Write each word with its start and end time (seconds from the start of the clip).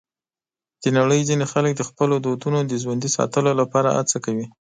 د 0.83 0.85
نړۍ 0.97 1.21
ځینې 1.29 1.45
خلک 1.53 1.71
د 1.75 1.81
خپلو 1.89 2.15
دودونو 2.25 2.59
د 2.65 2.73
ژوندي 2.83 3.09
ساتلو 3.17 3.51
لپاره 3.61 3.89
هڅه 3.97 4.17
کوي. 4.25 4.45